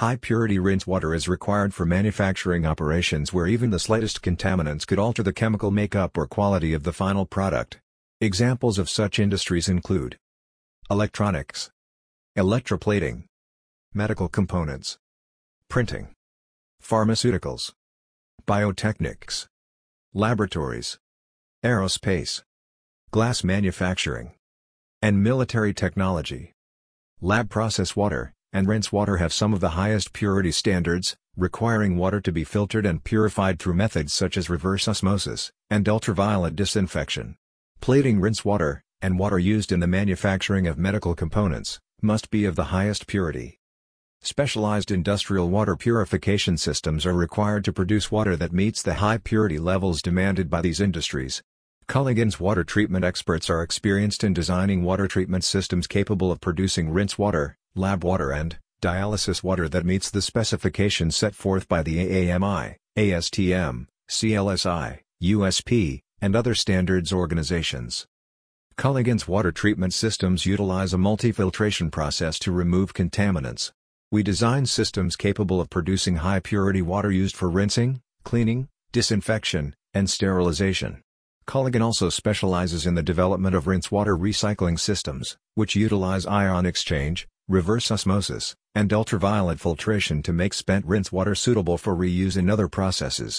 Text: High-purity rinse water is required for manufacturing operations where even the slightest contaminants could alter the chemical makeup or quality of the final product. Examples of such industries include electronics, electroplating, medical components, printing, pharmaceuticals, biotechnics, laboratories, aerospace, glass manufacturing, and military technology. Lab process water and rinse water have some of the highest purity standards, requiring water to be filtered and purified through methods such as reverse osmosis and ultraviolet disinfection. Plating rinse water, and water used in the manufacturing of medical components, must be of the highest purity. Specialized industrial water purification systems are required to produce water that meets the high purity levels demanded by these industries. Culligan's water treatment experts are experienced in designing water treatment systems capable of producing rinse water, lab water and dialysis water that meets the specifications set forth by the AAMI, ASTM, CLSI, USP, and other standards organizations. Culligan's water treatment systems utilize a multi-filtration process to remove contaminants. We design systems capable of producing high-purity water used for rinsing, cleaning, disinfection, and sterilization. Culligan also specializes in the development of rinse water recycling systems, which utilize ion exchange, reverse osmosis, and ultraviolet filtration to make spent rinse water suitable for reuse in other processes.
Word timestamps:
High-purity 0.00 0.58
rinse 0.58 0.86
water 0.86 1.14
is 1.14 1.28
required 1.28 1.74
for 1.74 1.84
manufacturing 1.84 2.64
operations 2.64 3.34
where 3.34 3.46
even 3.46 3.68
the 3.68 3.78
slightest 3.78 4.22
contaminants 4.22 4.86
could 4.86 4.98
alter 4.98 5.22
the 5.22 5.30
chemical 5.30 5.70
makeup 5.70 6.16
or 6.16 6.26
quality 6.26 6.72
of 6.72 6.84
the 6.84 6.92
final 6.94 7.26
product. 7.26 7.80
Examples 8.18 8.78
of 8.78 8.88
such 8.88 9.18
industries 9.18 9.68
include 9.68 10.16
electronics, 10.90 11.70
electroplating, 12.34 13.24
medical 13.92 14.26
components, 14.26 14.96
printing, 15.68 16.14
pharmaceuticals, 16.82 17.74
biotechnics, 18.46 19.48
laboratories, 20.14 20.96
aerospace, 21.62 22.42
glass 23.10 23.44
manufacturing, 23.44 24.32
and 25.02 25.22
military 25.22 25.74
technology. 25.74 26.54
Lab 27.20 27.50
process 27.50 27.94
water 27.94 28.32
and 28.52 28.66
rinse 28.66 28.90
water 28.90 29.18
have 29.18 29.32
some 29.32 29.52
of 29.52 29.60
the 29.60 29.70
highest 29.70 30.12
purity 30.12 30.50
standards, 30.52 31.16
requiring 31.36 31.96
water 31.96 32.20
to 32.20 32.32
be 32.32 32.44
filtered 32.44 32.84
and 32.84 33.04
purified 33.04 33.58
through 33.58 33.74
methods 33.74 34.12
such 34.12 34.36
as 34.36 34.50
reverse 34.50 34.88
osmosis 34.88 35.52
and 35.70 35.88
ultraviolet 35.88 36.56
disinfection. 36.56 37.36
Plating 37.80 38.20
rinse 38.20 38.44
water, 38.44 38.82
and 39.00 39.18
water 39.18 39.38
used 39.38 39.72
in 39.72 39.80
the 39.80 39.86
manufacturing 39.86 40.66
of 40.66 40.76
medical 40.76 41.14
components, 41.14 41.78
must 42.02 42.30
be 42.30 42.44
of 42.44 42.56
the 42.56 42.64
highest 42.64 43.06
purity. 43.06 43.58
Specialized 44.22 44.90
industrial 44.90 45.48
water 45.48 45.76
purification 45.76 46.58
systems 46.58 47.06
are 47.06 47.14
required 47.14 47.64
to 47.64 47.72
produce 47.72 48.10
water 48.10 48.36
that 48.36 48.52
meets 48.52 48.82
the 48.82 48.94
high 48.94 49.16
purity 49.16 49.58
levels 49.58 50.02
demanded 50.02 50.50
by 50.50 50.60
these 50.60 50.80
industries. 50.80 51.42
Culligan's 51.86 52.38
water 52.38 52.62
treatment 52.62 53.04
experts 53.04 53.48
are 53.48 53.62
experienced 53.62 54.22
in 54.22 54.34
designing 54.34 54.82
water 54.82 55.08
treatment 55.08 55.44
systems 55.44 55.86
capable 55.86 56.30
of 56.30 56.40
producing 56.40 56.90
rinse 56.90 57.16
water, 57.16 57.56
lab 57.74 58.02
water 58.02 58.32
and 58.32 58.58
dialysis 58.82 59.42
water 59.42 59.68
that 59.68 59.84
meets 59.84 60.10
the 60.10 60.22
specifications 60.22 61.14
set 61.14 61.34
forth 61.34 61.68
by 61.68 61.82
the 61.82 61.98
AAMI, 61.98 62.76
ASTM, 62.96 63.86
CLSI, 64.08 64.98
USP, 65.22 66.00
and 66.20 66.34
other 66.34 66.54
standards 66.54 67.12
organizations. 67.12 68.06
Culligan's 68.76 69.28
water 69.28 69.52
treatment 69.52 69.92
systems 69.92 70.46
utilize 70.46 70.92
a 70.92 70.98
multi-filtration 70.98 71.90
process 71.90 72.38
to 72.38 72.50
remove 72.50 72.94
contaminants. 72.94 73.72
We 74.10 74.22
design 74.22 74.66
systems 74.66 75.16
capable 75.16 75.60
of 75.60 75.70
producing 75.70 76.16
high-purity 76.16 76.82
water 76.82 77.12
used 77.12 77.36
for 77.36 77.48
rinsing, 77.48 78.00
cleaning, 78.24 78.68
disinfection, 78.90 79.74
and 79.94 80.10
sterilization. 80.10 81.02
Culligan 81.46 81.82
also 81.82 82.08
specializes 82.08 82.86
in 82.86 82.94
the 82.94 83.02
development 83.02 83.54
of 83.54 83.66
rinse 83.66 83.90
water 83.90 84.16
recycling 84.16 84.78
systems, 84.78 85.36
which 85.54 85.76
utilize 85.76 86.26
ion 86.26 86.64
exchange, 86.64 87.28
reverse 87.50 87.90
osmosis, 87.90 88.54
and 88.76 88.92
ultraviolet 88.92 89.58
filtration 89.58 90.22
to 90.22 90.32
make 90.32 90.54
spent 90.54 90.86
rinse 90.86 91.10
water 91.10 91.34
suitable 91.34 91.76
for 91.76 91.94
reuse 91.96 92.36
in 92.36 92.48
other 92.48 92.68
processes. 92.68 93.38